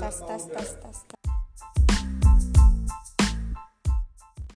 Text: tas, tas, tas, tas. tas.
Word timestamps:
tas, 0.00 0.20
tas, 0.20 0.46
tas, 0.46 0.74
tas. 0.82 1.04
tas. 1.04 1.29